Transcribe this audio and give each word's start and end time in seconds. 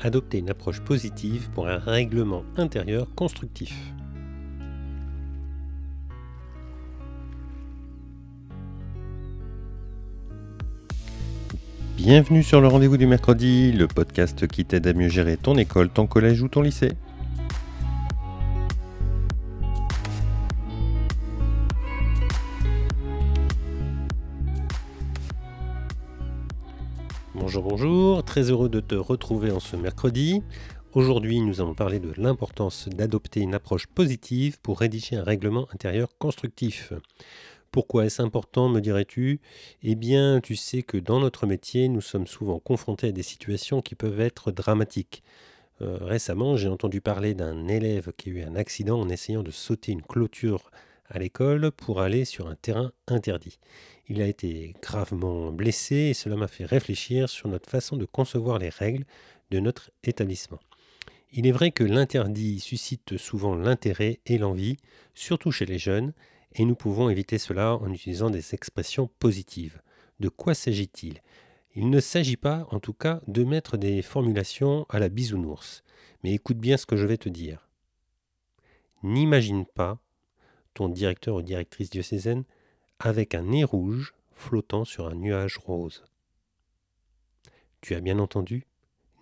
adopter 0.00 0.38
une 0.38 0.50
approche 0.50 0.80
positive 0.80 1.48
pour 1.54 1.68
un 1.68 1.78
règlement 1.78 2.44
intérieur 2.56 3.08
constructif. 3.14 3.74
Bienvenue 11.96 12.42
sur 12.42 12.60
le 12.60 12.68
rendez-vous 12.68 12.98
du 12.98 13.06
mercredi, 13.06 13.72
le 13.72 13.88
podcast 13.88 14.46
qui 14.46 14.64
t'aide 14.64 14.86
à 14.86 14.92
mieux 14.92 15.08
gérer 15.08 15.36
ton 15.36 15.56
école, 15.56 15.88
ton 15.88 16.06
collège 16.06 16.42
ou 16.42 16.48
ton 16.48 16.60
lycée. 16.60 16.92
Bonjour, 27.38 27.62
bonjour, 27.62 28.24
très 28.24 28.50
heureux 28.50 28.70
de 28.70 28.80
te 28.80 28.94
retrouver 28.94 29.52
en 29.52 29.60
ce 29.60 29.76
mercredi. 29.76 30.42
Aujourd'hui, 30.94 31.42
nous 31.42 31.60
allons 31.60 31.74
parler 31.74 32.00
de 32.00 32.10
l'importance 32.16 32.88
d'adopter 32.88 33.40
une 33.40 33.52
approche 33.52 33.86
positive 33.86 34.58
pour 34.62 34.80
rédiger 34.80 35.16
un 35.16 35.22
règlement 35.22 35.68
intérieur 35.74 36.16
constructif. 36.16 36.94
Pourquoi 37.70 38.06
est-ce 38.06 38.22
important, 38.22 38.70
me 38.70 38.80
dirais-tu? 38.80 39.40
Eh 39.82 39.96
bien, 39.96 40.40
tu 40.40 40.56
sais 40.56 40.82
que 40.82 40.96
dans 40.96 41.20
notre 41.20 41.46
métier, 41.46 41.88
nous 41.88 42.00
sommes 42.00 42.26
souvent 42.26 42.58
confrontés 42.58 43.08
à 43.08 43.12
des 43.12 43.22
situations 43.22 43.82
qui 43.82 43.94
peuvent 43.94 44.20
être 44.20 44.50
dramatiques. 44.50 45.22
Euh, 45.82 45.98
récemment, 46.00 46.56
j'ai 46.56 46.68
entendu 46.68 47.02
parler 47.02 47.34
d'un 47.34 47.68
élève 47.68 48.12
qui 48.16 48.30
a 48.30 48.32
eu 48.32 48.42
un 48.44 48.56
accident 48.56 48.98
en 48.98 49.10
essayant 49.10 49.42
de 49.42 49.50
sauter 49.50 49.92
une 49.92 50.02
clôture 50.02 50.70
à 51.08 51.18
l'école 51.18 51.70
pour 51.70 52.00
aller 52.00 52.24
sur 52.24 52.48
un 52.48 52.54
terrain 52.54 52.92
interdit. 53.06 53.58
Il 54.08 54.22
a 54.22 54.26
été 54.26 54.74
gravement 54.82 55.52
blessé 55.52 55.96
et 55.96 56.14
cela 56.14 56.36
m'a 56.36 56.48
fait 56.48 56.64
réfléchir 56.64 57.28
sur 57.28 57.48
notre 57.48 57.68
façon 57.68 57.96
de 57.96 58.04
concevoir 58.04 58.58
les 58.58 58.68
règles 58.68 59.04
de 59.50 59.60
notre 59.60 59.90
établissement. 60.04 60.60
Il 61.32 61.46
est 61.46 61.52
vrai 61.52 61.70
que 61.70 61.84
l'interdit 61.84 62.60
suscite 62.60 63.16
souvent 63.16 63.54
l'intérêt 63.56 64.20
et 64.26 64.38
l'envie, 64.38 64.76
surtout 65.14 65.50
chez 65.50 65.66
les 65.66 65.78
jeunes, 65.78 66.12
et 66.52 66.64
nous 66.64 66.76
pouvons 66.76 67.10
éviter 67.10 67.38
cela 67.38 67.76
en 67.76 67.92
utilisant 67.92 68.30
des 68.30 68.54
expressions 68.54 69.10
positives. 69.18 69.80
De 70.20 70.28
quoi 70.28 70.54
s'agit-il? 70.54 71.20
Il 71.74 71.90
ne 71.90 72.00
s'agit 72.00 72.38
pas, 72.38 72.66
en 72.70 72.80
tout 72.80 72.94
cas, 72.94 73.20
de 73.26 73.44
mettre 73.44 73.76
des 73.76 74.00
formulations 74.00 74.86
à 74.88 74.98
la 74.98 75.10
bisounours. 75.10 75.82
Mais 76.22 76.32
écoute 76.32 76.56
bien 76.56 76.78
ce 76.78 76.86
que 76.86 76.96
je 76.96 77.06
vais 77.06 77.18
te 77.18 77.28
dire. 77.28 77.68
N'imagine 79.02 79.66
pas 79.66 79.98
ton 80.76 80.90
directeur 80.90 81.36
ou 81.36 81.42
directrice 81.42 81.88
diocésaine 81.88 82.44
avec 82.98 83.34
un 83.34 83.42
nez 83.42 83.64
rouge 83.64 84.14
flottant 84.30 84.84
sur 84.84 85.08
un 85.08 85.14
nuage 85.14 85.56
rose. 85.56 86.04
Tu 87.80 87.94
as 87.94 88.00
bien 88.00 88.18
entendu? 88.18 88.66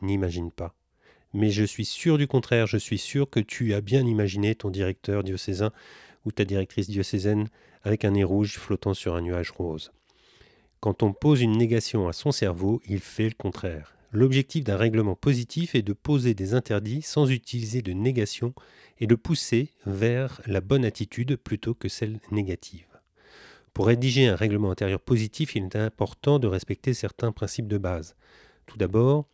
N'imagine 0.02 0.50
pas. 0.50 0.74
Mais 1.32 1.50
je 1.50 1.64
suis 1.64 1.84
sûr 1.84 2.18
du 2.18 2.26
contraire, 2.26 2.66
je 2.66 2.76
suis 2.76 2.98
sûr 2.98 3.30
que 3.30 3.38
tu 3.38 3.72
as 3.72 3.80
bien 3.80 4.04
imaginé 4.04 4.56
ton 4.56 4.70
directeur 4.70 5.22
diocésain 5.22 5.70
ou 6.24 6.32
ta 6.32 6.44
directrice 6.44 6.88
diocésaine 6.88 7.48
avec 7.84 8.04
un 8.04 8.10
nez 8.10 8.24
rouge 8.24 8.58
flottant 8.58 8.94
sur 8.94 9.14
un 9.14 9.20
nuage 9.20 9.52
rose. 9.52 9.92
Quand 10.80 11.04
on 11.04 11.12
pose 11.12 11.40
une 11.40 11.56
négation 11.56 12.08
à 12.08 12.12
son 12.12 12.32
cerveau, 12.32 12.82
il 12.86 12.98
fait 12.98 13.28
le 13.28 13.34
contraire. 13.38 13.93
L'objectif 14.14 14.62
d'un 14.62 14.76
règlement 14.76 15.16
positif 15.16 15.74
est 15.74 15.82
de 15.82 15.92
poser 15.92 16.34
des 16.34 16.54
interdits 16.54 17.02
sans 17.02 17.28
utiliser 17.28 17.82
de 17.82 17.92
négation 17.92 18.54
et 19.00 19.08
de 19.08 19.16
pousser 19.16 19.72
vers 19.86 20.40
la 20.46 20.60
bonne 20.60 20.84
attitude 20.84 21.34
plutôt 21.34 21.74
que 21.74 21.88
celle 21.88 22.20
négative. 22.30 22.86
Pour 23.72 23.88
rédiger 23.88 24.28
un 24.28 24.36
règlement 24.36 24.70
intérieur 24.70 25.00
positif, 25.00 25.56
il 25.56 25.64
est 25.64 25.74
important 25.74 26.38
de 26.38 26.46
respecter 26.46 26.94
certains 26.94 27.32
principes 27.32 27.66
de 27.66 27.76
base. 27.76 28.14
Tout 28.66 28.78
d'abord, 28.78 29.26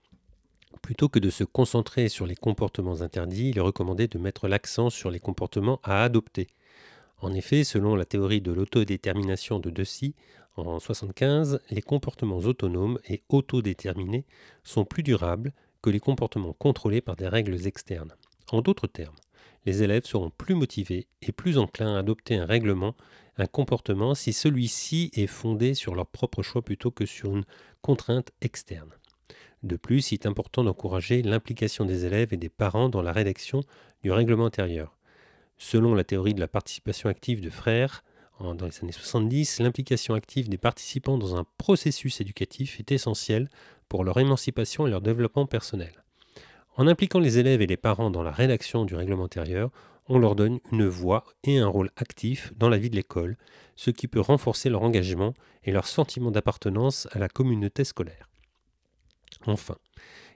plutôt 0.80 1.10
que 1.10 1.18
de 1.18 1.28
se 1.28 1.44
concentrer 1.44 2.08
sur 2.08 2.24
les 2.24 2.34
comportements 2.34 3.02
interdits, 3.02 3.50
il 3.50 3.58
est 3.58 3.60
recommandé 3.60 4.08
de 4.08 4.18
mettre 4.18 4.48
l'accent 4.48 4.88
sur 4.88 5.10
les 5.10 5.20
comportements 5.20 5.80
à 5.82 6.02
adopter. 6.02 6.46
En 7.18 7.34
effet, 7.34 7.64
selon 7.64 7.96
la 7.96 8.06
théorie 8.06 8.40
de 8.40 8.50
l'autodétermination 8.50 9.58
de 9.58 9.68
Deci, 9.68 10.14
en 10.56 10.62
1975, 10.62 11.60
les 11.70 11.82
comportements 11.82 12.38
autonomes 12.38 12.98
et 13.08 13.22
autodéterminés 13.28 14.24
sont 14.64 14.84
plus 14.84 15.02
durables 15.02 15.52
que 15.82 15.90
les 15.90 16.00
comportements 16.00 16.52
contrôlés 16.52 17.00
par 17.00 17.16
des 17.16 17.28
règles 17.28 17.66
externes. 17.66 18.14
En 18.52 18.60
d'autres 18.60 18.86
termes, 18.86 19.16
les 19.64 19.82
élèves 19.82 20.04
seront 20.04 20.30
plus 20.30 20.54
motivés 20.54 21.06
et 21.22 21.32
plus 21.32 21.58
enclins 21.58 21.94
à 21.94 21.98
adopter 21.98 22.36
un 22.36 22.44
règlement, 22.44 22.94
un 23.38 23.46
comportement, 23.46 24.14
si 24.14 24.32
celui-ci 24.32 25.10
est 25.14 25.26
fondé 25.26 25.74
sur 25.74 25.94
leur 25.94 26.06
propre 26.06 26.42
choix 26.42 26.62
plutôt 26.62 26.90
que 26.90 27.06
sur 27.06 27.34
une 27.34 27.44
contrainte 27.80 28.32
externe. 28.40 28.90
De 29.62 29.76
plus, 29.76 30.10
il 30.10 30.14
est 30.14 30.26
important 30.26 30.64
d'encourager 30.64 31.22
l'implication 31.22 31.84
des 31.84 32.06
élèves 32.06 32.32
et 32.32 32.38
des 32.38 32.48
parents 32.48 32.88
dans 32.88 33.02
la 33.02 33.12
rédaction 33.12 33.62
du 34.02 34.10
règlement 34.10 34.46
intérieur. 34.46 34.96
Selon 35.58 35.94
la 35.94 36.04
théorie 36.04 36.32
de 36.32 36.40
la 36.40 36.48
participation 36.48 37.10
active 37.10 37.42
de 37.42 37.50
Frère, 37.50 38.02
dans 38.40 38.66
les 38.66 38.80
années 38.82 38.92
70, 38.92 39.60
l'implication 39.60 40.14
active 40.14 40.48
des 40.48 40.58
participants 40.58 41.18
dans 41.18 41.36
un 41.36 41.44
processus 41.58 42.20
éducatif 42.20 42.80
est 42.80 42.90
essentielle 42.90 43.50
pour 43.88 44.02
leur 44.02 44.18
émancipation 44.18 44.86
et 44.86 44.90
leur 44.90 45.02
développement 45.02 45.46
personnel. 45.46 45.92
En 46.76 46.86
impliquant 46.86 47.18
les 47.18 47.38
élèves 47.38 47.60
et 47.60 47.66
les 47.66 47.76
parents 47.76 48.10
dans 48.10 48.22
la 48.22 48.30
rédaction 48.30 48.86
du 48.86 48.94
règlement 48.94 49.24
intérieur, 49.24 49.70
on 50.08 50.18
leur 50.18 50.34
donne 50.34 50.58
une 50.72 50.86
voix 50.86 51.24
et 51.44 51.58
un 51.58 51.66
rôle 51.68 51.90
actif 51.96 52.52
dans 52.56 52.70
la 52.70 52.78
vie 52.78 52.90
de 52.90 52.96
l'école, 52.96 53.36
ce 53.76 53.90
qui 53.90 54.08
peut 54.08 54.20
renforcer 54.20 54.70
leur 54.70 54.82
engagement 54.82 55.34
et 55.64 55.72
leur 55.72 55.86
sentiment 55.86 56.30
d'appartenance 56.30 57.06
à 57.12 57.18
la 57.18 57.28
communauté 57.28 57.84
scolaire. 57.84 58.28
Enfin, 59.46 59.76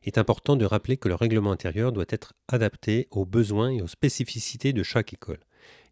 il 0.03 0.09
est 0.09 0.19
important 0.19 0.57
de 0.57 0.65
rappeler 0.67 0.97
que 0.99 1.09
le 1.09 1.15
règlement 1.15 1.53
intérieur 1.53 1.93
doit 1.93 2.05
être 2.09 2.35
adapté 2.49 3.09
aux 3.11 3.25
besoins 3.25 3.71
et 3.71 3.81
aux 3.81 3.89
spécificités 3.89 4.73
de 4.73 4.83
chaque 4.83 5.13
école. 5.15 5.41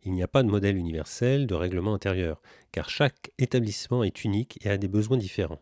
Il 0.04 0.12
n'y 0.12 0.22
a 0.22 0.28
pas 0.28 0.42
de 0.42 0.48
modèle 0.48 0.76
universel 0.76 1.46
de 1.46 1.54
règlement 1.54 1.94
intérieur, 1.94 2.42
car 2.72 2.90
chaque 2.90 3.30
établissement 3.38 4.02
est 4.02 4.24
unique 4.24 4.58
et 4.64 4.68
a 4.68 4.76
des 4.76 4.88
besoins 4.88 5.16
différents. 5.16 5.60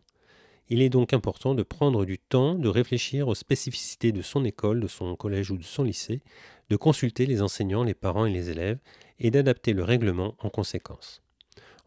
Il 0.69 0.81
est 0.81 0.89
donc 0.89 1.13
important 1.13 1.53
de 1.53 1.63
prendre 1.63 2.05
du 2.05 2.17
temps 2.17 2.55
de 2.55 2.69
réfléchir 2.69 3.27
aux 3.27 3.35
spécificités 3.35 4.11
de 4.11 4.21
son 4.21 4.45
école, 4.45 4.79
de 4.79 4.87
son 4.87 5.15
collège 5.15 5.51
ou 5.51 5.57
de 5.57 5.63
son 5.63 5.83
lycée, 5.83 6.21
de 6.69 6.75
consulter 6.77 7.25
les 7.25 7.41
enseignants, 7.41 7.83
les 7.83 7.93
parents 7.93 8.25
et 8.25 8.31
les 8.31 8.49
élèves, 8.49 8.79
et 9.19 9.31
d'adapter 9.31 9.73
le 9.73 9.83
règlement 9.83 10.35
en 10.39 10.49
conséquence. 10.49 11.21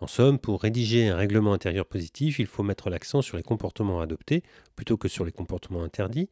En 0.00 0.06
somme, 0.06 0.38
pour 0.38 0.60
rédiger 0.60 1.08
un 1.08 1.16
règlement 1.16 1.54
intérieur 1.54 1.86
positif, 1.86 2.38
il 2.38 2.46
faut 2.46 2.62
mettre 2.62 2.90
l'accent 2.90 3.22
sur 3.22 3.38
les 3.38 3.42
comportements 3.42 4.00
adoptés 4.00 4.42
plutôt 4.76 4.98
que 4.98 5.08
sur 5.08 5.24
les 5.24 5.32
comportements 5.32 5.82
interdits, 5.82 6.28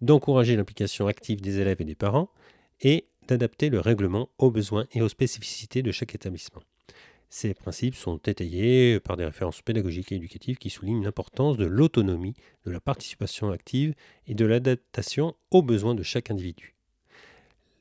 d'encourager 0.00 0.56
l'implication 0.56 1.06
active 1.06 1.42
des 1.42 1.58
élèves 1.58 1.82
et 1.82 1.84
des 1.84 1.94
parents, 1.94 2.30
et 2.80 3.09
d'adapter 3.30 3.70
le 3.70 3.80
règlement 3.80 4.28
aux 4.38 4.50
besoins 4.50 4.86
et 4.92 5.02
aux 5.02 5.08
spécificités 5.08 5.82
de 5.82 5.92
chaque 5.92 6.14
établissement. 6.14 6.62
Ces 7.28 7.54
principes 7.54 7.94
sont 7.94 8.18
étayés 8.18 8.98
par 8.98 9.16
des 9.16 9.24
références 9.24 9.62
pédagogiques 9.62 10.10
et 10.10 10.16
éducatives 10.16 10.58
qui 10.58 10.68
soulignent 10.68 11.04
l'importance 11.04 11.56
de 11.56 11.64
l'autonomie, 11.64 12.34
de 12.66 12.72
la 12.72 12.80
participation 12.80 13.52
active 13.52 13.94
et 14.26 14.34
de 14.34 14.44
l'adaptation 14.44 15.36
aux 15.52 15.62
besoins 15.62 15.94
de 15.94 16.02
chaque 16.02 16.32
individu. 16.32 16.74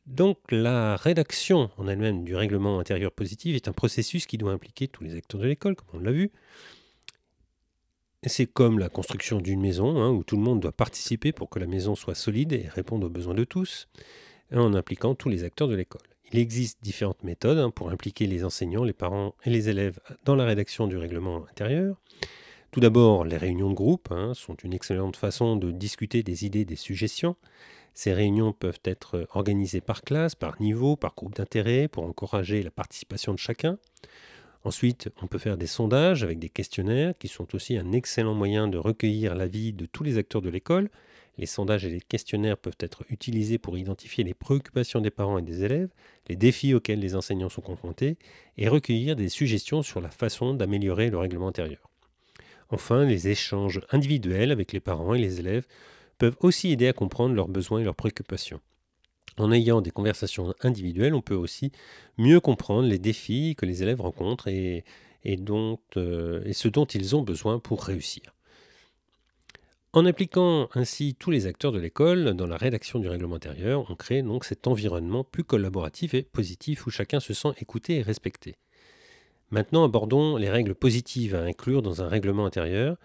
Donc 0.05 0.37
la 0.51 0.95
rédaction 0.95 1.71
en 1.77 1.87
elle-même 1.87 2.23
du 2.23 2.35
règlement 2.35 2.79
intérieur 2.79 3.11
positif 3.11 3.55
est 3.55 3.67
un 3.67 3.73
processus 3.73 4.27
qui 4.27 4.37
doit 4.37 4.51
impliquer 4.51 4.87
tous 4.87 5.03
les 5.03 5.15
acteurs 5.15 5.41
de 5.41 5.47
l'école, 5.47 5.75
comme 5.75 5.99
on 5.99 6.03
l'a 6.03 6.11
vu. 6.11 6.31
C'est 8.23 8.47
comme 8.47 8.79
la 8.79 8.89
construction 8.89 9.39
d'une 9.39 9.61
maison, 9.61 9.97
hein, 9.99 10.09
où 10.09 10.23
tout 10.23 10.35
le 10.35 10.41
monde 10.41 10.59
doit 10.59 10.71
participer 10.73 11.31
pour 11.31 11.49
que 11.49 11.57
la 11.57 11.67
maison 11.67 11.95
soit 11.95 12.15
solide 12.15 12.53
et 12.53 12.67
réponde 12.67 13.03
aux 13.03 13.09
besoins 13.09 13.33
de 13.33 13.45
tous, 13.45 13.87
en 14.53 14.73
impliquant 14.73 15.15
tous 15.15 15.29
les 15.29 15.43
acteurs 15.43 15.67
de 15.67 15.75
l'école. 15.75 16.01
Il 16.31 16.39
existe 16.39 16.79
différentes 16.83 17.23
méthodes 17.23 17.57
hein, 17.57 17.71
pour 17.71 17.89
impliquer 17.89 18.27
les 18.27 18.43
enseignants, 18.43 18.83
les 18.83 18.93
parents 18.93 19.33
et 19.45 19.49
les 19.49 19.69
élèves 19.69 19.99
dans 20.25 20.35
la 20.35 20.45
rédaction 20.45 20.87
du 20.87 20.97
règlement 20.97 21.45
intérieur. 21.49 21.97
Tout 22.71 22.79
d'abord, 22.79 23.25
les 23.25 23.37
réunions 23.37 23.69
de 23.69 23.75
groupe 23.75 24.11
hein, 24.11 24.33
sont 24.35 24.53
une 24.55 24.73
excellente 24.73 25.15
façon 25.15 25.55
de 25.55 25.71
discuter 25.71 26.21
des 26.21 26.45
idées, 26.45 26.65
des 26.65 26.75
suggestions. 26.75 27.35
Ces 27.95 28.13
réunions 28.13 28.53
peuvent 28.53 28.79
être 28.85 29.27
organisées 29.33 29.81
par 29.81 30.03
classe, 30.03 30.35
par 30.35 30.61
niveau, 30.61 30.95
par 30.95 31.15
groupe 31.15 31.35
d'intérêt, 31.35 31.87
pour 31.87 32.03
encourager 32.03 32.61
la 32.61 32.69
participation 32.69 33.33
de 33.33 33.39
chacun. 33.39 33.79
Ensuite, 34.63 35.09
on 35.21 35.27
peut 35.27 35.39
faire 35.39 35.57
des 35.57 35.67
sondages 35.67 36.23
avec 36.23 36.37
des 36.37 36.49
questionnaires, 36.49 37.13
qui 37.17 37.27
sont 37.27 37.55
aussi 37.55 37.77
un 37.77 37.91
excellent 37.91 38.35
moyen 38.35 38.67
de 38.67 38.77
recueillir 38.77 39.33
l'avis 39.33 39.73
de 39.73 39.85
tous 39.85 40.03
les 40.03 40.17
acteurs 40.17 40.41
de 40.41 40.49
l'école. 40.49 40.89
Les 41.39 41.45
sondages 41.45 41.85
et 41.85 41.89
les 41.89 42.01
questionnaires 42.01 42.57
peuvent 42.57 42.75
être 42.81 43.05
utilisés 43.07 43.57
pour 43.57 43.77
identifier 43.77 44.25
les 44.25 44.33
préoccupations 44.33 44.99
des 44.99 45.09
parents 45.09 45.37
et 45.37 45.41
des 45.41 45.63
élèves, 45.63 45.89
les 46.27 46.35
défis 46.35 46.73
auxquels 46.73 46.99
les 46.99 47.15
enseignants 47.15 47.47
sont 47.47 47.61
confrontés, 47.61 48.17
et 48.57 48.67
recueillir 48.67 49.15
des 49.15 49.29
suggestions 49.29 49.81
sur 49.81 50.01
la 50.01 50.09
façon 50.09 50.53
d'améliorer 50.53 51.09
le 51.09 51.17
règlement 51.17 51.47
intérieur. 51.47 51.89
Enfin, 52.71 53.05
les 53.05 53.29
échanges 53.29 53.79
individuels 53.89 54.51
avec 54.51 54.73
les 54.73 54.81
parents 54.81 55.13
et 55.13 55.17
les 55.17 55.39
élèves 55.39 55.65
peuvent 56.17 56.35
aussi 56.41 56.73
aider 56.73 56.89
à 56.89 56.93
comprendre 56.93 57.33
leurs 57.33 57.47
besoins 57.47 57.79
et 57.79 57.85
leurs 57.85 57.95
préoccupations. 57.95 58.59
En 59.37 59.53
ayant 59.53 59.79
des 59.79 59.91
conversations 59.91 60.53
individuelles, 60.59 61.13
on 61.13 61.21
peut 61.21 61.35
aussi 61.35 61.71
mieux 62.17 62.41
comprendre 62.41 62.89
les 62.89 62.99
défis 62.99 63.55
que 63.57 63.65
les 63.65 63.81
élèves 63.81 64.01
rencontrent 64.01 64.49
et, 64.49 64.83
euh, 65.25 66.53
ce 66.53 66.67
dont 66.67 66.85
ils 66.85 67.15
ont 67.15 67.21
besoin 67.21 67.59
pour 67.59 67.81
réussir. 67.81 68.35
En 69.91 70.05
impliquant 70.05 70.69
ainsi 70.75 71.15
tous 71.15 71.31
les 71.31 71.47
acteurs 71.47 71.71
de 71.71 71.79
l'école 71.79 72.35
dans 72.35 72.45
la 72.45 72.57
rédaction 72.57 72.99
du 72.99 73.07
règlement 73.07 73.37
intérieur, 73.37 73.89
on 73.89 73.95
crée 73.95 74.21
donc 74.21 74.45
cet 74.45 74.67
environnement 74.67 75.23
plus 75.23 75.43
collaboratif 75.43 76.13
et 76.13 76.21
positif 76.21 76.85
où 76.85 76.91
chacun 76.91 77.19
se 77.19 77.33
sent 77.33 77.53
écouté 77.59 77.95
et 77.95 78.01
respecté. 78.03 78.55
Maintenant, 79.49 79.83
abordons 79.83 80.37
les 80.37 80.51
règles 80.51 80.75
positives 80.75 81.33
à 81.33 81.41
inclure 81.41 81.81
dans 81.81 82.03
un 82.03 82.07
règlement 82.07 82.45
intérieur. 82.45 82.97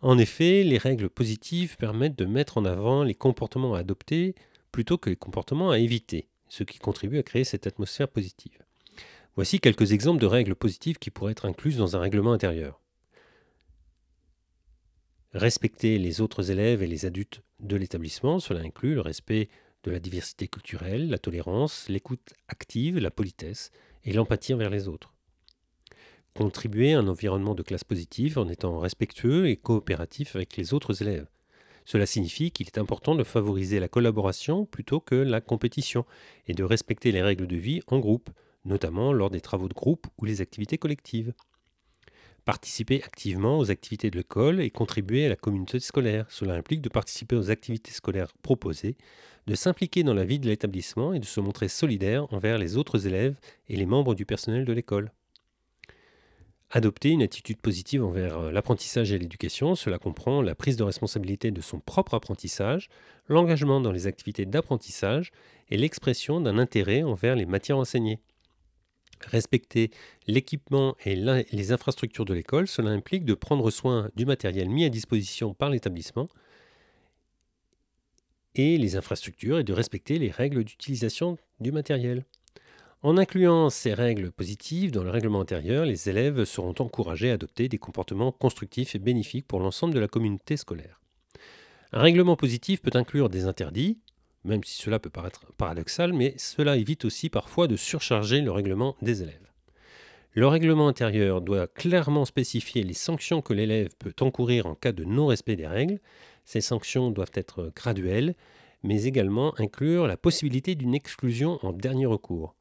En 0.00 0.16
effet, 0.16 0.62
les 0.62 0.78
règles 0.78 1.10
positives 1.10 1.76
permettent 1.76 2.18
de 2.18 2.24
mettre 2.24 2.56
en 2.56 2.64
avant 2.64 3.02
les 3.02 3.14
comportements 3.14 3.74
à 3.74 3.80
adopter 3.80 4.36
plutôt 4.70 4.98
que 4.98 5.10
les 5.10 5.16
comportements 5.16 5.72
à 5.72 5.80
éviter, 5.80 6.28
ce 6.48 6.62
qui 6.62 6.78
contribue 6.78 7.18
à 7.18 7.24
créer 7.24 7.42
cette 7.42 7.66
atmosphère 7.66 8.06
positive. 8.06 8.62
Voici 9.34 9.58
quelques 9.58 9.90
exemples 9.90 10.20
de 10.20 10.26
règles 10.26 10.54
positives 10.54 10.98
qui 10.98 11.10
pourraient 11.10 11.32
être 11.32 11.46
incluses 11.46 11.78
dans 11.78 11.96
un 11.96 12.00
règlement 12.00 12.32
intérieur. 12.32 12.81
Respecter 15.34 15.98
les 15.98 16.20
autres 16.20 16.50
élèves 16.50 16.82
et 16.82 16.86
les 16.86 17.06
adultes 17.06 17.42
de 17.58 17.76
l'établissement, 17.76 18.38
cela 18.38 18.60
inclut 18.60 18.94
le 18.94 19.00
respect 19.00 19.48
de 19.82 19.90
la 19.90 19.98
diversité 19.98 20.46
culturelle, 20.46 21.08
la 21.08 21.18
tolérance, 21.18 21.88
l'écoute 21.88 22.34
active, 22.48 22.98
la 22.98 23.10
politesse 23.10 23.70
et 24.04 24.12
l'empathie 24.12 24.52
envers 24.52 24.68
les 24.68 24.88
autres. 24.88 25.14
Contribuer 26.34 26.92
à 26.92 26.98
un 26.98 27.08
environnement 27.08 27.54
de 27.54 27.62
classe 27.62 27.82
positive 27.82 28.38
en 28.38 28.48
étant 28.48 28.78
respectueux 28.78 29.48
et 29.48 29.56
coopératif 29.56 30.36
avec 30.36 30.58
les 30.58 30.74
autres 30.74 31.00
élèves. 31.00 31.28
Cela 31.86 32.04
signifie 32.04 32.50
qu'il 32.50 32.66
est 32.66 32.78
important 32.78 33.14
de 33.14 33.24
favoriser 33.24 33.80
la 33.80 33.88
collaboration 33.88 34.66
plutôt 34.66 35.00
que 35.00 35.14
la 35.14 35.40
compétition 35.40 36.04
et 36.46 36.52
de 36.52 36.62
respecter 36.62 37.10
les 37.10 37.22
règles 37.22 37.46
de 37.46 37.56
vie 37.56 37.80
en 37.86 38.00
groupe, 38.00 38.28
notamment 38.66 39.14
lors 39.14 39.30
des 39.30 39.40
travaux 39.40 39.68
de 39.68 39.74
groupe 39.74 40.06
ou 40.18 40.26
les 40.26 40.42
activités 40.42 40.76
collectives 40.76 41.32
participer 42.44 43.02
activement 43.02 43.58
aux 43.58 43.70
activités 43.70 44.10
de 44.10 44.16
l'école 44.16 44.60
et 44.60 44.70
contribuer 44.70 45.26
à 45.26 45.28
la 45.28 45.36
communauté 45.36 45.78
scolaire. 45.80 46.26
Cela 46.28 46.54
implique 46.54 46.80
de 46.80 46.88
participer 46.88 47.36
aux 47.36 47.50
activités 47.50 47.92
scolaires 47.92 48.32
proposées, 48.42 48.96
de 49.46 49.54
s'impliquer 49.54 50.02
dans 50.02 50.14
la 50.14 50.24
vie 50.24 50.38
de 50.38 50.48
l'établissement 50.48 51.12
et 51.12 51.20
de 51.20 51.24
se 51.24 51.40
montrer 51.40 51.68
solidaire 51.68 52.32
envers 52.32 52.58
les 52.58 52.76
autres 52.76 53.06
élèves 53.06 53.36
et 53.68 53.76
les 53.76 53.86
membres 53.86 54.14
du 54.14 54.26
personnel 54.26 54.64
de 54.64 54.72
l'école. 54.72 55.12
Adopter 56.74 57.10
une 57.10 57.22
attitude 57.22 57.60
positive 57.60 58.02
envers 58.02 58.38
euh, 58.38 58.50
l'apprentissage 58.50 59.12
et 59.12 59.18
l'éducation, 59.18 59.74
cela 59.74 59.98
comprend 59.98 60.40
la 60.40 60.54
prise 60.54 60.78
de 60.78 60.82
responsabilité 60.82 61.50
de 61.50 61.60
son 61.60 61.80
propre 61.80 62.14
apprentissage, 62.14 62.88
l'engagement 63.28 63.82
dans 63.82 63.92
les 63.92 64.06
activités 64.06 64.46
d'apprentissage 64.46 65.32
et 65.68 65.76
l'expression 65.76 66.40
d'un 66.40 66.56
intérêt 66.56 67.02
envers 67.02 67.36
les 67.36 67.44
matières 67.44 67.76
enseignées. 67.76 68.20
Respecter 69.26 69.90
l'équipement 70.26 70.96
et 71.04 71.16
les 71.16 71.72
infrastructures 71.72 72.24
de 72.24 72.34
l'école, 72.34 72.68
cela 72.68 72.90
implique 72.90 73.24
de 73.24 73.34
prendre 73.34 73.70
soin 73.70 74.10
du 74.16 74.26
matériel 74.26 74.68
mis 74.68 74.84
à 74.84 74.88
disposition 74.88 75.54
par 75.54 75.70
l'établissement 75.70 76.28
et 78.54 78.76
les 78.76 78.96
infrastructures 78.96 79.58
et 79.58 79.64
de 79.64 79.72
respecter 79.72 80.18
les 80.18 80.30
règles 80.30 80.64
d'utilisation 80.64 81.38
du 81.60 81.72
matériel. 81.72 82.24
En 83.02 83.16
incluant 83.16 83.68
ces 83.70 83.94
règles 83.94 84.30
positives 84.30 84.92
dans 84.92 85.02
le 85.02 85.10
règlement 85.10 85.40
intérieur, 85.40 85.84
les 85.84 86.08
élèves 86.08 86.44
seront 86.44 86.74
encouragés 86.78 87.30
à 87.30 87.34
adopter 87.34 87.68
des 87.68 87.78
comportements 87.78 88.30
constructifs 88.30 88.94
et 88.94 89.00
bénéfiques 89.00 89.48
pour 89.48 89.58
l'ensemble 89.58 89.94
de 89.94 89.98
la 89.98 90.06
communauté 90.06 90.56
scolaire. 90.56 91.00
Un 91.92 92.00
règlement 92.00 92.36
positif 92.36 92.80
peut 92.80 92.96
inclure 92.96 93.28
des 93.28 93.44
interdits, 93.46 93.98
même 94.44 94.64
si 94.64 94.80
cela 94.82 94.98
peut 94.98 95.10
paraître 95.10 95.52
paradoxal, 95.56 96.12
mais 96.12 96.34
cela 96.36 96.76
évite 96.76 97.04
aussi 97.04 97.28
parfois 97.28 97.68
de 97.68 97.76
surcharger 97.76 98.40
le 98.40 98.50
règlement 98.50 98.96
des 99.02 99.22
élèves. 99.22 99.52
Le 100.34 100.46
règlement 100.46 100.88
intérieur 100.88 101.42
doit 101.42 101.66
clairement 101.66 102.24
spécifier 102.24 102.82
les 102.84 102.94
sanctions 102.94 103.42
que 103.42 103.52
l'élève 103.52 103.90
peut 103.98 104.14
encourir 104.20 104.66
en 104.66 104.74
cas 104.74 104.92
de 104.92 105.04
non-respect 105.04 105.56
des 105.56 105.66
règles. 105.66 106.00
Ces 106.46 106.62
sanctions 106.62 107.10
doivent 107.10 107.32
être 107.34 107.70
graduelles, 107.76 108.34
mais 108.82 109.04
également 109.04 109.58
inclure 109.60 110.06
la 110.06 110.16
possibilité 110.16 110.74
d'une 110.74 110.94
exclusion 110.94 111.58
en 111.62 111.72
dernier 111.72 112.06
recours. 112.06 112.54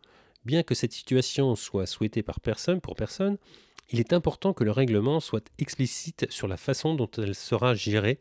Bien 0.44 0.63
que 0.63 0.75
cette 0.75 0.92
situation 0.92 1.56
soit 1.56 1.86
souhaitée 1.86 2.24
par 2.24 2.42
personne 2.42 2.81
pour 2.81 2.95
personne, 2.95 3.38
il 3.89 4.00
est 4.00 4.13
important 4.13 4.54
que 4.54 4.63
le 4.63 4.72
règlement 4.72 5.19
soit 5.19 5.50
explicite 5.57 6.25
sur 6.30 6.48
la 6.48 6.57
façon 6.57 6.94
dont 6.94 7.10
elle 7.18 7.36
sera 7.36 7.74
gérée 7.74 8.19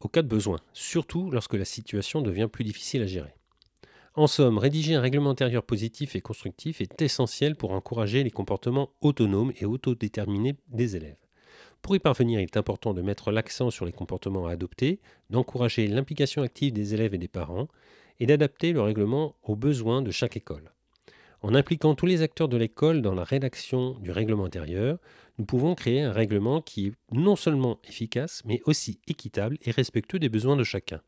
au 0.00 0.08
cas 0.08 0.22
de 0.22 0.28
besoin, 0.28 0.58
surtout 0.72 1.30
lorsque 1.30 1.54
la 1.54 1.64
situation 1.64 2.22
devient 2.22 2.48
plus 2.50 2.64
difficile 2.64 3.02
à 3.02 3.06
gérer. 3.06 3.34
En 4.14 4.26
somme, 4.26 4.58
rédiger 4.58 4.94
un 4.94 5.00
règlement 5.00 5.30
intérieur 5.30 5.62
positif 5.62 6.16
et 6.16 6.20
constructif 6.20 6.80
est 6.80 7.00
essentiel 7.00 7.54
pour 7.54 7.72
encourager 7.72 8.24
les 8.24 8.30
comportements 8.30 8.90
autonomes 9.00 9.52
et 9.60 9.64
autodéterminés 9.64 10.56
des 10.68 10.96
élèves. 10.96 11.16
Pour 11.82 11.94
y 11.94 12.00
parvenir, 12.00 12.40
il 12.40 12.44
est 12.44 12.56
important 12.56 12.94
de 12.94 13.02
mettre 13.02 13.30
l'accent 13.30 13.70
sur 13.70 13.86
les 13.86 13.92
comportements 13.92 14.46
à 14.46 14.52
adopter, 14.52 15.00
d'encourager 15.30 15.86
l'implication 15.86 16.42
active 16.42 16.72
des 16.72 16.94
élèves 16.94 17.14
et 17.14 17.18
des 17.18 17.28
parents, 17.28 17.68
et 18.18 18.26
d'adapter 18.26 18.72
le 18.72 18.82
règlement 18.82 19.36
aux 19.44 19.56
besoins 19.56 20.02
de 20.02 20.10
chaque 20.10 20.36
école. 20.36 20.72
En 21.40 21.54
impliquant 21.54 21.94
tous 21.94 22.06
les 22.06 22.22
acteurs 22.22 22.48
de 22.48 22.56
l'école 22.56 23.00
dans 23.00 23.14
la 23.14 23.22
rédaction 23.22 23.92
du 24.00 24.10
règlement 24.10 24.44
intérieur, 24.44 24.98
nous 25.38 25.44
pouvons 25.44 25.76
créer 25.76 26.00
un 26.00 26.12
règlement 26.12 26.60
qui 26.60 26.88
est 26.88 26.92
non 27.12 27.36
seulement 27.36 27.78
efficace, 27.88 28.42
mais 28.44 28.60
aussi 28.64 28.98
équitable 29.06 29.56
et 29.62 29.70
respectueux 29.70 30.18
des 30.18 30.28
besoins 30.28 30.56
de 30.56 30.64
chacun. 30.64 31.00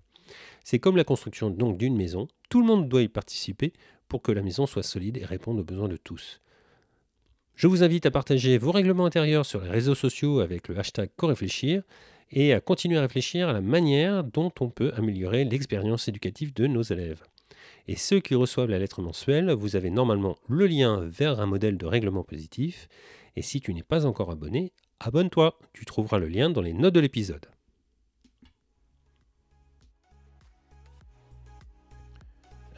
C'est 0.62 0.79
comme 0.79 0.97
la 0.97 1.03
construction 1.03 1.50
donc 1.50 1.79
d'une 1.79 1.97
maison, 1.97 2.29
tout 2.49 2.61
le 2.61 2.67
monde 2.67 2.88
doit 2.88 3.03
y 3.03 3.09
participer 3.09 3.73
pour 4.06 4.23
que 4.23 4.31
la 4.31 4.43
maison 4.43 4.67
soit 4.67 4.85
solide 4.85 5.17
et 5.17 5.25
réponde 5.25 5.59
aux 5.59 5.65
besoins 5.65 5.88
de 5.88 5.97
tous. 5.97 6.41
Je 7.56 7.67
vous 7.67 7.82
invite 7.82 8.06
à 8.06 8.12
partager 8.12 8.56
vos 8.56 8.71
règlements 8.71 9.06
intérieurs 9.06 9.44
sur 9.44 9.61
les 9.61 9.69
réseaux 9.69 9.97
sociaux 9.97 10.38
avec 10.38 10.69
le 10.69 10.79
hashtag 10.79 11.11
Coréfléchir 11.17 11.82
et 12.31 12.55
à 12.55 12.61
continuer 12.61 12.99
à 12.99 13.03
réfléchir 13.03 13.49
à 13.49 13.53
la 13.53 13.61
manière 13.61 14.23
dont 14.23 14.53
on 14.61 14.71
peut 14.71 14.93
améliorer 14.97 15.44
l'expérience 15.44 16.06
éducative 16.06 16.55
de 16.55 16.69
nos 16.69 16.82
élèves. 16.82 17.23
Et 17.91 17.97
ceux 17.97 18.21
qui 18.21 18.37
reçoivent 18.37 18.71
la 18.71 18.79
lettre 18.79 19.03
mensuelle, 19.03 19.51
vous 19.51 19.75
avez 19.75 19.91
normalement 19.91 20.39
le 20.47 20.69
lien 20.69 21.01
vers 21.01 21.41
un 21.41 21.47
modèle 21.47 21.77
de 21.77 21.87
règlement 21.87 22.23
positif. 22.23 22.89
Et 23.35 23.43
si 23.43 23.61
tu 23.61 23.75
n'es 23.75 23.83
pas 23.83 24.07
encore 24.07 24.31
abonné, 24.31 24.73
abonne-toi. 25.01 25.59
Tu 25.73 25.85
trouveras 25.85 26.21
le 26.21 26.29
lien 26.29 26.51
dans 26.51 26.61
les 26.61 26.73
notes 26.73 26.95
de 26.95 27.01
l'épisode. 27.01 27.47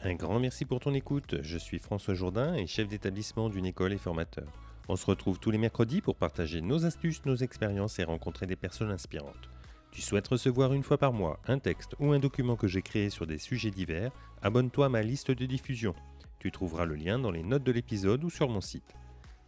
Un 0.01 0.15
grand 0.15 0.39
merci 0.39 0.65
pour 0.65 0.79
ton 0.79 0.95
écoute. 0.95 1.35
Je 1.43 1.59
suis 1.59 1.77
François 1.77 2.15
Jourdain 2.15 2.55
et 2.55 2.65
chef 2.65 2.87
d'établissement 2.87 3.49
d'une 3.49 3.67
école 3.67 3.93
et 3.93 3.99
formateur. 3.99 4.51
On 4.89 4.95
se 4.95 5.05
retrouve 5.05 5.37
tous 5.37 5.51
les 5.51 5.59
mercredis 5.59 6.01
pour 6.01 6.15
partager 6.15 6.59
nos 6.59 6.85
astuces, 6.85 7.23
nos 7.25 7.35
expériences 7.35 7.99
et 7.99 8.03
rencontrer 8.03 8.47
des 8.47 8.55
personnes 8.55 8.89
inspirantes. 8.89 9.47
Tu 9.93 10.01
souhaites 10.01 10.27
recevoir 10.27 10.73
une 10.73 10.81
fois 10.81 10.97
par 10.97 11.13
mois 11.13 11.39
un 11.45 11.59
texte 11.59 11.95
ou 11.99 12.13
un 12.13 12.19
document 12.19 12.55
que 12.55 12.67
j'ai 12.67 12.81
créé 12.81 13.11
sur 13.11 13.27
des 13.27 13.37
sujets 13.37 13.69
divers 13.69 14.11
Abonne-toi 14.41 14.87
à 14.87 14.89
ma 14.89 15.03
liste 15.03 15.29
de 15.29 15.45
diffusion. 15.45 15.93
Tu 16.39 16.49
trouveras 16.49 16.85
le 16.85 16.95
lien 16.95 17.19
dans 17.19 17.29
les 17.29 17.43
notes 17.43 17.63
de 17.63 17.71
l'épisode 17.71 18.23
ou 18.23 18.31
sur 18.31 18.49
mon 18.49 18.59
site. 18.59 18.95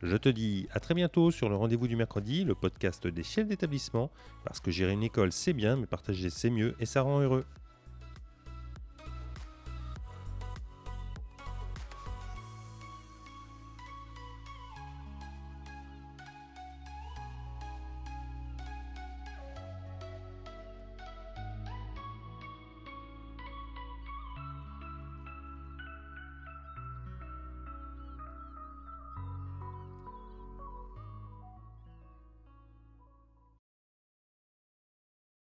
Je 0.03 0.15
te 0.15 0.29
dis 0.29 0.67
à 0.71 0.79
très 0.79 0.93
bientôt 0.93 1.31
sur 1.31 1.49
le 1.49 1.55
rendez-vous 1.55 1.87
du 1.87 1.95
mercredi, 1.95 2.43
le 2.43 2.53
podcast 2.53 3.07
des 3.07 3.23
chefs 3.23 3.47
d'établissement, 3.47 4.11
parce 4.43 4.59
que 4.59 4.69
gérer 4.69 4.93
une 4.93 5.01
école 5.01 5.31
c'est 5.31 5.53
bien, 5.53 5.77
mais 5.77 5.87
partager 5.87 6.29
c'est 6.29 6.51
mieux 6.51 6.75
et 6.79 6.85
ça 6.85 7.01
rend 7.01 7.21
heureux. 7.21 7.45